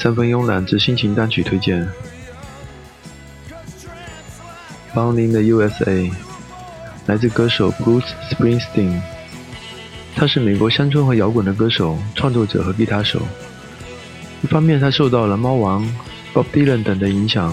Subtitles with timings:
[0.00, 1.86] 三分慵懒之心情单曲推荐。
[4.94, 6.10] Born in the USA，
[7.06, 9.00] 来自歌手 Bruce Springsteen。
[10.14, 13.20] 他是美国乡村和摇滚的歌手、创作者和吉他手。
[14.42, 15.84] 一方面，他受到了猫王
[16.32, 17.52] Bob Dylan 等的影响；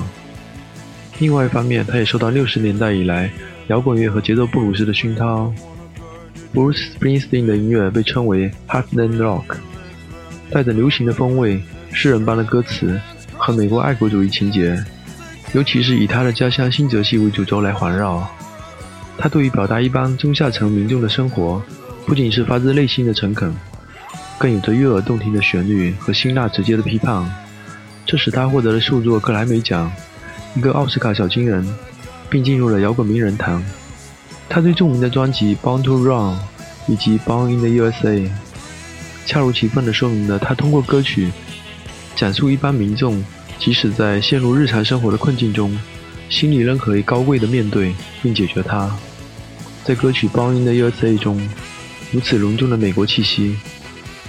[1.19, 3.31] 另外一方面，他也受到六十年代以来
[3.67, 5.51] 摇滚乐和节奏布鲁斯的熏陶。
[6.53, 9.57] Bruce Springsteen 的音乐被称为 h a r t l a n d Rock，
[10.51, 11.61] 带着流行的风味。
[11.97, 12.99] 诗人般的歌词
[13.37, 14.77] 和美国爱国主义情节，
[15.53, 18.29] 尤其是以他的家乡新泽西为主轴来环绕。
[19.17, 21.63] 他对于表达一般中下层民众的生活，
[22.05, 23.55] 不仅是发自内心的诚恳，
[24.37, 27.25] 更有着悦耳动听的旋律和辛辣直接的批判。
[28.05, 29.89] 这使他获得了数座格莱美奖、
[30.53, 31.65] 一个奥斯卡小金人，
[32.29, 33.63] 并进入了摇滚名人堂。
[34.49, 36.35] 他最著名的专辑《Born to Run》
[36.87, 38.19] 以及《Born in the USA》，
[39.25, 41.31] 恰如其分地说明了他通过歌曲。
[42.15, 43.21] 讲述一般民众，
[43.59, 45.77] 即使在陷入日常生活的困境中，
[46.29, 48.89] 心里仍可以高贵的面对并解决它。
[49.83, 51.37] 在歌曲《Born in the USA》中，
[52.11, 53.57] 如此浓重的美国气息，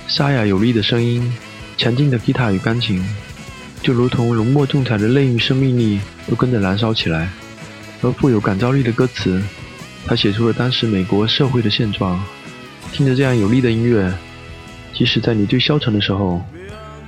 [0.09, 1.33] 沙哑有力的声音，
[1.77, 3.03] 强劲的吉他与钢琴，
[3.83, 7.31] 就如同浓墨重彩的泪与生命力都跟着燃烧起来。
[8.03, 9.41] 而富有感召力的歌词，
[10.05, 12.21] 他写出了当时美国社会的现状。
[12.93, 14.13] 听着这样有力的音乐，
[14.93, 16.43] 即使在你最消沉的时候。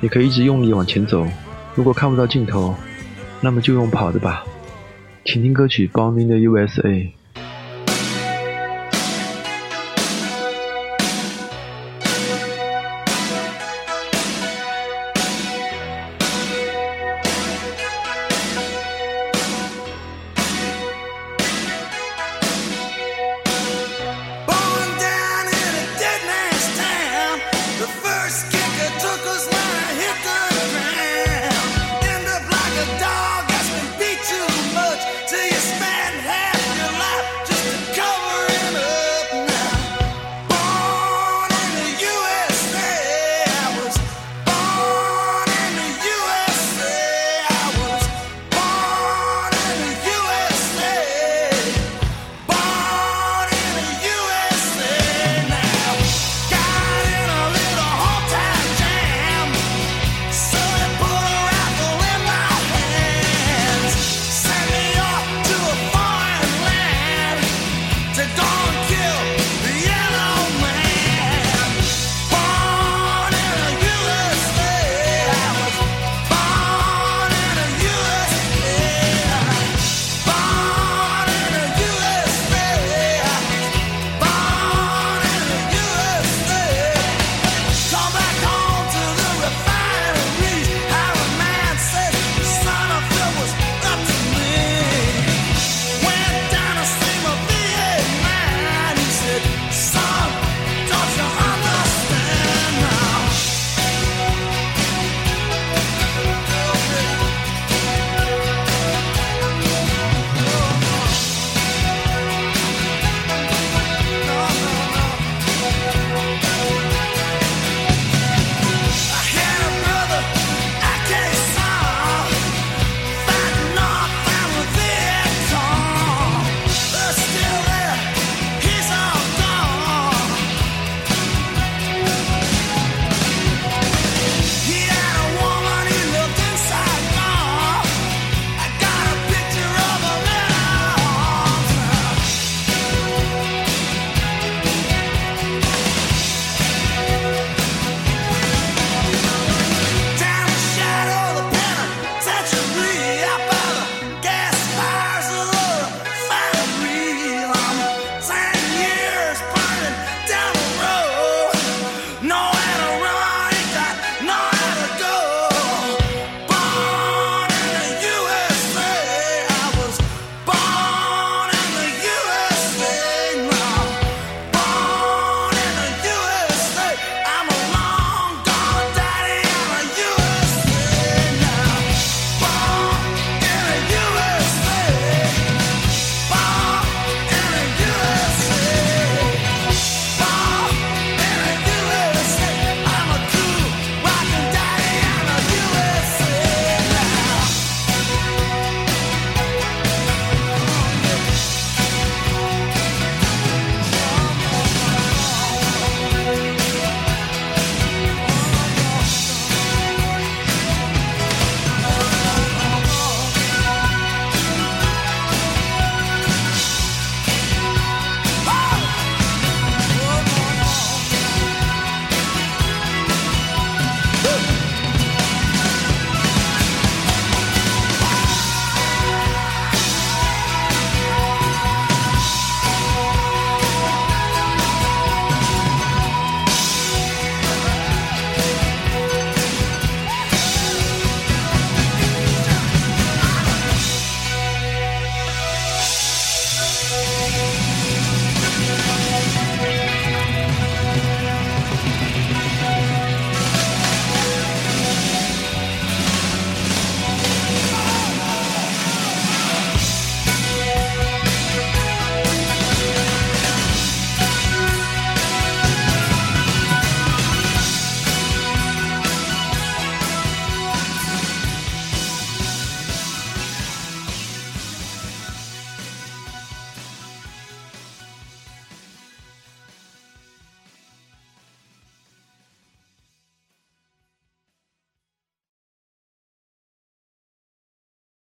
[0.01, 1.27] 也可以一直用力往前走。
[1.75, 2.75] 如果看不到尽头，
[3.41, 4.45] 那么就用跑的吧。
[5.25, 6.83] 请听歌曲《Born in the USA》。